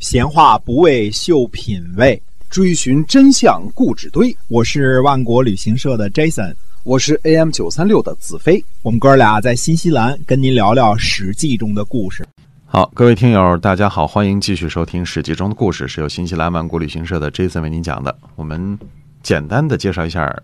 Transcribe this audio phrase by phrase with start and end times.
[0.00, 4.34] 闲话不为秀品味，追寻真相故纸堆。
[4.48, 8.64] 我是万国旅行社的 Jason，我是 AM 九三六的子飞。
[8.80, 12.26] 我们哥俩在新西兰跟您聊聊《史记》中的故事。
[12.64, 18.16] 好，各位听友，大家好，欢迎继续收听《史记》中的故事，是由新西兰万国旅行社的 Jason 为您讲的。
[18.36, 18.78] 我们
[19.22, 20.34] 简单的介绍一下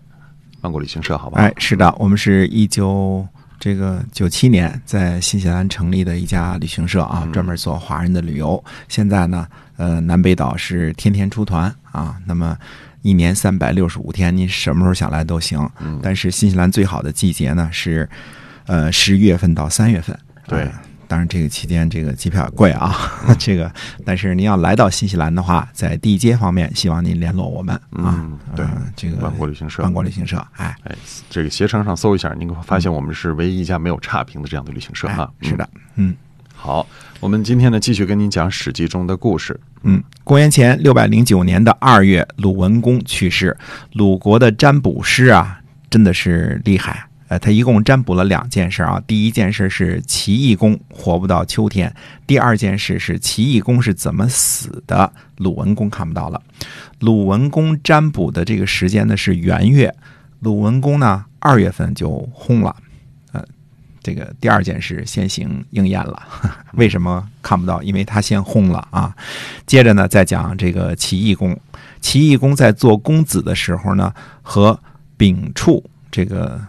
[0.61, 1.41] 万国旅行社，好吧？
[1.41, 3.27] 哎，是的，我们是一九
[3.59, 8.63] 这个九七年在新西兰成立的一家旅行社啊，专门做华人的旅游。
[8.87, 9.47] 现在呢，
[9.77, 12.57] 呃，南北岛是天天出团啊，那么
[13.01, 15.59] 一年三百六十五天，您什么时候想来都行。
[16.01, 18.07] 但是新西兰最好的季节呢是，
[18.65, 20.17] 呃，十一月份到三月份。
[20.47, 20.69] 对。
[21.07, 22.93] 当然，这个期间这个机票贵啊，
[23.39, 23.71] 这个，
[24.05, 28.29] 但是您要来到新西兰的话，在地接方面，希望您联络我们啊。
[28.55, 28.65] 对，
[28.95, 30.95] 这个万国旅行社，万国旅行社，哎哎，
[31.29, 35.29] 这个携程上搜一下，您会发现我们是唯一一家没有差评的这样的旅行社啊。
[35.41, 36.15] 是的，嗯，
[36.53, 36.85] 好，
[37.19, 39.57] 我们今天呢继续跟您讲《史记》中的故事。
[39.83, 43.55] 嗯，公元前六百零九年的二月，鲁文公去世。
[43.93, 47.07] 鲁国的占卜师啊，真的是厉害。
[47.29, 49.03] 呃，他一共占卜了两件事啊。
[49.05, 51.93] 第一件事是齐懿公活不到秋天，
[52.25, 55.11] 第二件事是齐懿公是怎么死的。
[55.35, 56.41] 鲁文公看不到了。
[56.99, 59.93] 鲁文公占卜的这个时间呢是元月，
[60.39, 62.73] 鲁文公呢二月份就薨了。
[63.33, 63.43] 呃，
[64.01, 66.23] 这个第二件事先行应验了。
[66.75, 67.83] 为什么看不到？
[67.83, 69.13] 因为他先薨了啊。
[69.65, 71.59] 接着呢，再讲这个齐懿公。
[71.99, 74.79] 齐懿公在做公子的时候呢，和
[75.17, 76.61] 丙处这个。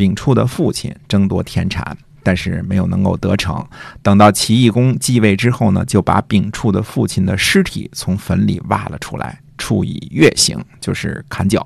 [0.00, 3.62] 丙处的父亲争夺田产，但是没有能够得逞。
[4.00, 11.60] 等到齐懿公继位之后呢，就把丙处的父亲的尸体从坟里挖了出来，处以月刑，就是砍脚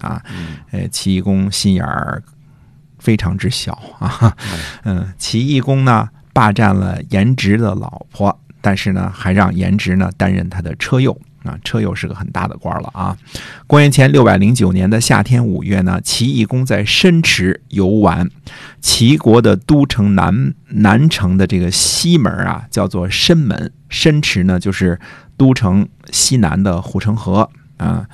[0.00, 0.20] 啊。
[0.72, 2.20] 呃，齐懿公心眼儿
[2.98, 4.36] 非常之小 啊。
[4.82, 11.16] 嗯，齐懿公呢霸占了颜值的老婆，但是呢还让颜值呢担任他的车右。
[11.44, 13.16] 啊，车又是个很大的官了啊！
[13.66, 18.28] 公元前六百零九年的夏天五月呢，齐懿公在申池游玩。
[18.80, 23.72] 齐国的都城南南城的这个西门啊，叫做申门。
[23.88, 24.98] 申池呢，就是
[25.36, 28.06] 都城西南的护城河啊。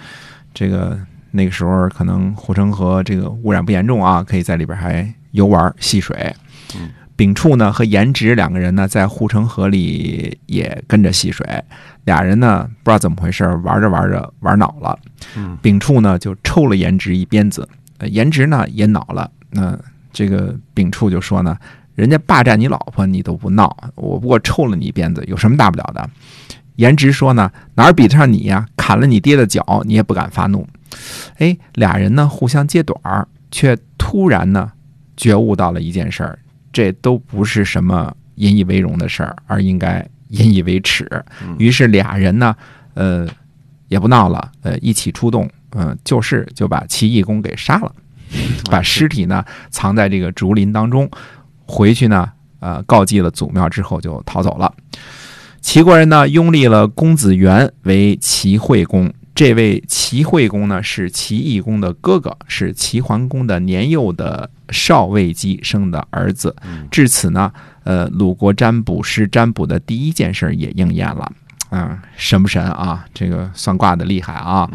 [0.53, 0.99] 这个
[1.33, 6.35] 那个时候可能护城河这个污染不严重啊，可以在里边还游玩戏水。
[7.17, 11.47] 丙处呢和颜值两个人呢，在护城河里也跟着戏水。
[12.05, 14.99] 俩人呢不知道怎么回事，玩着玩着玩恼了。
[15.63, 17.69] 秉处呢就抽了颜值一鞭子，
[18.07, 19.31] 颜值呢也恼了。
[19.51, 19.79] 那
[20.13, 21.57] 这个秉处就说呢
[21.95, 26.09] ：“人家霸占你老婆，你都不闹，我不过抽了你一鞭子，有什么大不了的？”
[26.77, 28.67] 颜值说呢：“哪儿比得上你呀？
[28.77, 30.67] 砍了你爹的脚，你也不敢发怒。”
[31.39, 34.73] 哎，俩人呢互相揭短儿，却突然呢
[35.17, 36.39] 觉悟到了一件事儿。
[36.73, 40.05] 这都不是什么引以为荣的事儿，而应该
[40.35, 41.09] 引以为耻。
[41.59, 42.55] 于是俩人呢，
[42.95, 43.27] 呃，
[43.89, 47.93] 也不闹了，呃，一起出动，嗯，就是就把齐懿公给杀了，
[48.71, 51.11] 把尸体呢藏在这个竹林当中，
[51.67, 52.31] 回去呢，
[52.61, 54.73] 呃，告祭了祖庙之后就逃走了。
[55.61, 59.13] 齐国人呢拥立了公子元为齐惠公。
[59.35, 66.55] 这位齐惠公呢，是齐懿公的哥哥，是齐桓公的年幼的少尉姬生的儿子。
[66.89, 67.51] 至此呢，
[67.85, 71.33] 呃，鲁国占卜师占卜的第一件事也应验了。
[71.71, 73.05] 嗯，神不神啊？
[73.15, 74.69] 这个算卦的厉害啊！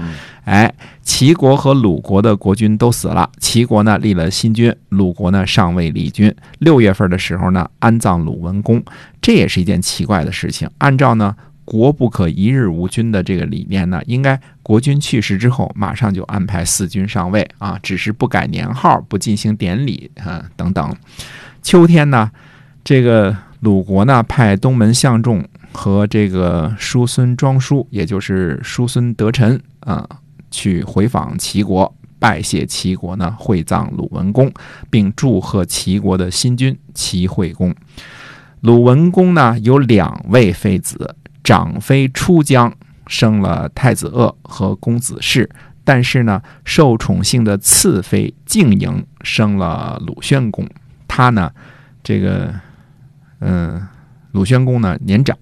[0.46, 6.34] 哎，齐国和鲁国的国君都死了，齐国呢立了新君，鲁国呢尚未立君。
[6.60, 8.84] 六月份的时候呢，安葬鲁文公，
[9.22, 10.70] 这也是一件奇怪的事情。
[10.78, 11.36] 按照呢。
[11.66, 20.96] 国不可一日无君的这个理念呢，应该国君去世之后，马上就安排四君上位啊，只是不改年号，不进行典礼啊等等。
[21.62, 22.32] 秋天呢，
[22.84, 30.08] 这个鲁国呢派东门相仲和这个叔孙庄叔，也就是叔孙得臣啊，
[30.50, 34.52] 去回访齐国，拜谢齐国呢会葬鲁文公，
[34.90, 37.76] 并祝贺齐国的新君齐惠公。
[38.62, 41.16] 鲁文公呢有两位妃子。
[41.42, 42.72] 长妃出江
[43.08, 45.50] 生了太子鄂和公子氏，
[45.84, 50.68] 但是呢，受宠幸的次妃静莹生了鲁宣公。
[51.08, 51.52] 他呢，
[52.04, 52.54] 这个，
[53.40, 53.88] 嗯，
[54.32, 55.38] 鲁宣公呢年长，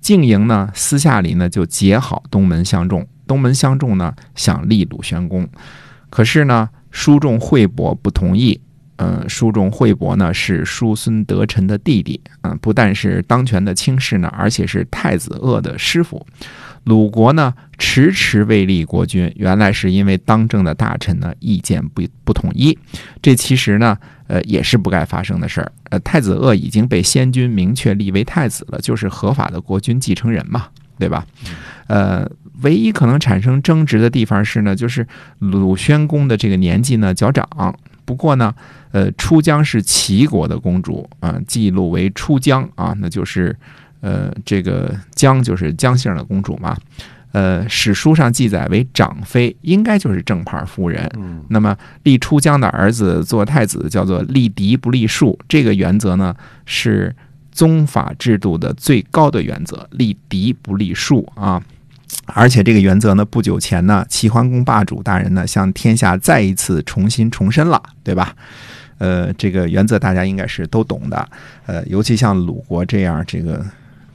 [0.00, 3.06] 敬莹呢私下里呢就结好东门相仲。
[3.26, 5.48] 东门相仲呢想立鲁宣公，
[6.10, 8.60] 可是呢，叔仲惠伯不同意。
[8.96, 16.24] 嗯，叔仲惠伯呢是叔孙得臣的弟弟，嗯，不但是当权的卿士呢，而且是太子鄂的师傅。
[16.84, 22.78] 鲁国呢迟迟未立国君，原来是因为当政的大臣呢意见不不统一，
[23.20, 25.72] 这其实呢呃也是不该发生的事儿。
[25.90, 30.66] 呃，太子鄂已经被先君明确立为太子了，就是合法的国君继承人嘛，
[30.98, 31.26] 对吧？
[31.86, 32.28] 呃，
[32.62, 35.06] 唯一可能产生争执的地方是呢，就是
[35.38, 37.74] 鲁宣公的这个年纪呢较长，
[38.04, 38.54] 不过呢，
[38.92, 43.56] 呃，出江是齐国的公主啊，记录为出江啊，那就是。
[44.00, 46.76] 呃，这个姜就是姜姓的公主嘛，
[47.34, 51.10] 呃，史书上记载为长妃，应该就是正牌夫人。
[51.18, 56.32] 嗯，那么立出江的儿子做太子，叫做立嫡不立庶，这个原则呢
[56.64, 57.14] 是
[57.50, 61.60] 宗法制度的最高的原则，立嫡不立庶啊。
[62.26, 68.34] 而且这个原则呢，不久前呢，齐桓公霸主大人呢向天下再一次重新重申了，对吧？
[68.98, 71.28] 呃，这个原则大家应该是都懂的。
[71.66, 73.64] 呃，尤其像鲁国这样这个。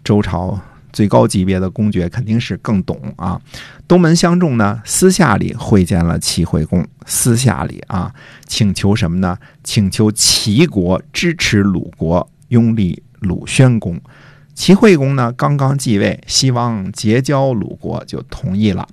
[0.01, 0.60] 周朝
[0.91, 3.39] 最高级别的公爵肯定是更懂啊。
[3.88, 8.13] 东门相中呢，私下里会见了齐惠公，私下里啊，
[8.45, 9.38] 请求什么呢？
[9.63, 14.00] 请求齐国支持鲁国拥立鲁宣公。
[14.53, 18.88] 齐惠公呢，刚刚继位，希望结交鲁国，就同意了。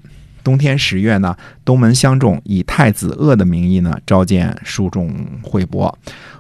[0.47, 5.13] 冬天十月呢，东门相仲以太子鄂的名义呢，召见书仲
[5.43, 5.93] 惠伯。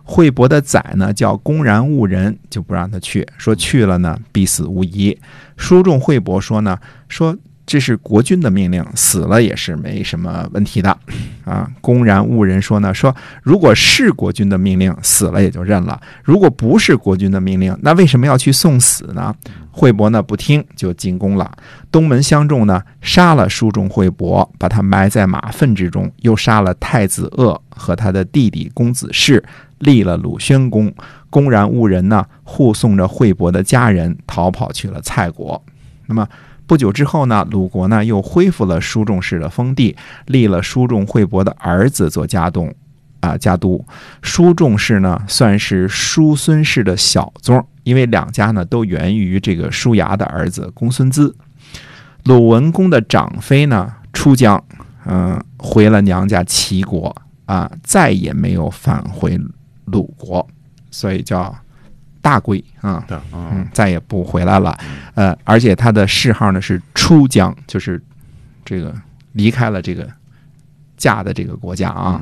[0.04, 5.18] 惠伯的宰呢叫公然误人，就不让他去，说去了呢必死无疑。
[5.56, 7.36] 书仲惠伯说呢，说。
[7.66, 10.96] 这是国君的命令，死了也是没什么问题的，
[11.44, 11.68] 啊！
[11.80, 19.34] 公然误人说呢，说如果是国君的命令，死了也就认了；如果不是国君的命令，那为什么要去送死呢？
[19.72, 21.50] 惠伯呢不听，就进宫了。
[21.90, 29.42] 东门相仲呢杀了书中惠伯，把他埋在马粪之中，又杀了太子鄂和他的弟弟公子氏，
[29.80, 30.94] 立了鲁宣公。
[31.30, 35.60] 公然误人呢，护送着惠伯的家人逃跑去了蔡国。
[36.06, 36.24] 那么。
[36.66, 39.96] 不久之后呢，鲁国呢又恢复了叔仲氏的封地，
[40.26, 42.74] 立了叔仲惠伯的儿子做家东，
[43.20, 43.84] 啊家督。
[44.20, 51.34] 叔仲氏呢算是叔孙氏的小宗，因为两家呢都源于这个叔牙的儿子公孙资。
[52.24, 54.62] 鲁文公的长妃呢出江，
[55.04, 57.14] 嗯，回了娘家齐国
[57.44, 59.40] 啊，再也没有返回
[59.84, 60.44] 鲁国，
[60.90, 61.56] 所以叫。
[62.26, 64.76] 大归啊，嗯，再也不回来了，
[65.14, 68.02] 呃，而且他的谥号呢是出疆，就是
[68.64, 68.92] 这个
[69.34, 70.08] 离开了这个
[70.96, 72.20] 嫁的这个国家啊。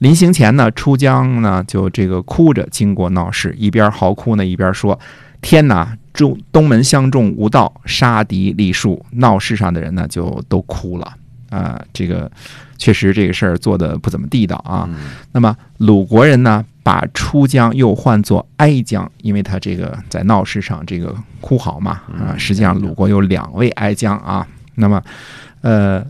[0.00, 5.00] 临行前呢，出疆呢就这个哭着经过闹市，一边嚎哭呢，一边说
[5.40, 11.10] ：“天哪，中东门相中无道，杀敌立树。”闹市上的人呢就都哭了
[11.48, 12.30] 啊，这个
[12.76, 14.86] 确实这个事儿做的不怎么地道啊。
[15.32, 16.62] 那么鲁国人呢？
[16.88, 24.46] 把出江又唤作哀姜，因为他这个在闹市上这个哭嚎嘛啊，实际上鲁国有两位哀姜啊。
[24.76, 25.02] 那么，
[25.60, 26.02] 呃，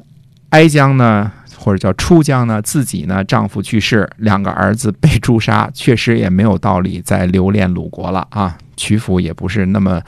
[0.50, 8.56] 哀姜呢，或者叫出江呢，自己呢丈夫去世，两个儿子被诛杀，确实也没有道理再留恋鲁国了啊。
[8.76, 10.00] 曲阜也不是那么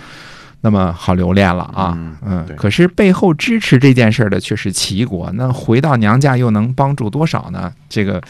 [0.60, 1.98] 那么好留恋了啊。
[2.24, 7.72] 嗯，可是背后支持这件事的却是齐国，那回到娘家又能帮助多少呢？
[7.88, 8.22] 这个，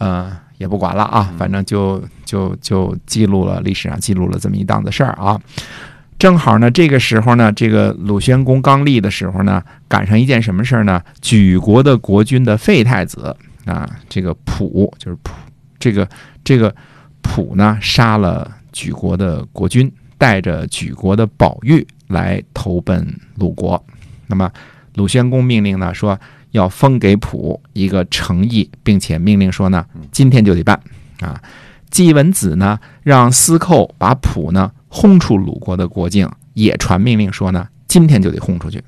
[0.00, 0.36] 呃。
[0.60, 5.40] 也不管了啊，反正就就就记录了历史上记录了这么一档子事儿啊。
[6.18, 11.02] 正好呢，这个时候呢，这个鲁宣公刚立的时候呢，赶上一件什么事儿呢？
[11.22, 15.32] 举国的国君的废太子啊，这个普就是普，
[15.78, 16.06] 这个
[16.44, 16.74] 这个
[17.22, 23.02] 普呢，杀了举国的国君，带着举国的宝玉来投奔
[23.36, 23.82] 鲁国。
[24.26, 24.52] 那么
[24.96, 26.20] 鲁宣公命令呢，说。
[26.50, 30.80] 要封给溥一个诚意，并且命令说呢，今天就得办
[31.20, 31.40] 啊。
[31.90, 38.82] 季文子呢，让司寇把溥呢轰出鲁国的国境，也传命令说呢，今天就得轰出去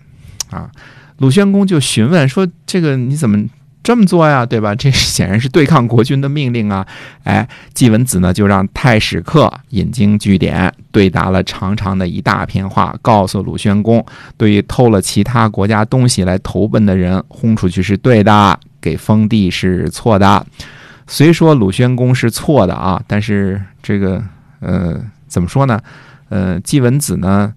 [0.50, 0.70] 啊。
[1.18, 3.44] 鲁宣公就询问说：“这个你怎么？”
[3.82, 4.74] 这么做呀，对吧？
[4.74, 6.86] 这显然是对抗国君的命令啊！
[7.24, 14.04] 哎，季文子呢就让太史克引经据典，对答了长长的一大篇话，告诉鲁宣公，
[14.36, 20.46] 对于偷了其他国家东西来投奔的人，轰出去是对的，给封地是错的。
[21.08, 24.22] 虽说鲁宣公是错的啊，但是这个
[24.60, 25.80] 呃，怎么说呢？
[26.28, 27.52] 呃，季文子呢？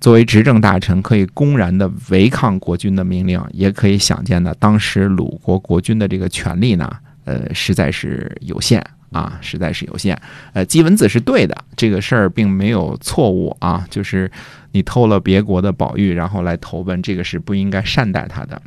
[0.00, 6.90] 作为执政大臣，可以公然的违抗国君的命令，也可以想见呢，当时鲁国国君的这个权力呢，
[7.24, 10.18] 呃，实在是有限啊，实在是有限。
[10.54, 14.30] 呃，季文子是对的，这个事儿并没有错误啊，就是
[14.72, 18.60] 你偷了别国的宝玉，然后来投奔，这个是不应该善待他的。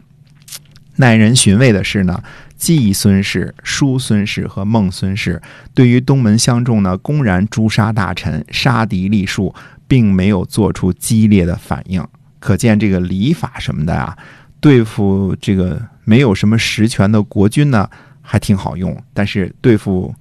[0.98, 2.24] 耐人寻味的是呢，
[2.56, 5.42] 季孙氏、叔孙氏和孟孙氏
[5.74, 9.56] 对于东门相中呢，公然诛杀大臣、杀敌立树。
[9.88, 12.06] 并没有做出激烈的反应，
[12.40, 14.18] 可见这个礼法什么的啊，
[14.60, 17.90] 对付这个没有什么实权的国君呢，
[18.22, 18.96] 还挺好用。
[19.13, 20.13] 但是对付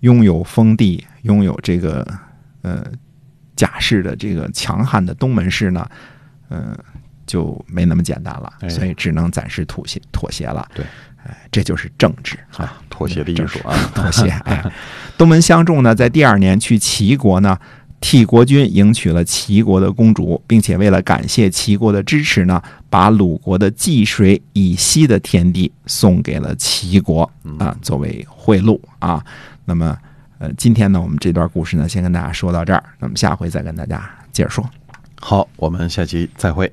[0.00, 2.06] 拥有封地、拥有这个
[2.62, 2.84] 呃
[3.56, 5.86] 甲氏的这个强悍的东门氏呢，
[6.50, 6.76] 嗯、
[7.26, 10.66] 就没那么简单了，哎所以只能暂时妥协妥协了。
[10.74, 10.84] 对，
[11.24, 12.80] 哎，这就是政治啊。
[12.88, 14.28] 妥协的艺术啊，妥协。
[14.44, 14.64] 哎，
[15.16, 17.56] 东门相仲呢，在第二年去齐国呢，
[18.00, 27.28] 替国君迎娶了齐国的公主，并且为了感谢齐国的支持呢，把鲁国的济水以西的田地送给了齐国
[27.58, 29.24] 啊，作为贿赂啊。
[29.64, 29.96] 那么，
[30.38, 34.64] 呃，今天呢，我们这段故事呢，先跟大家说到这儿，那么下回再跟大家接着说。
[35.20, 36.72] 好，我们下期再会。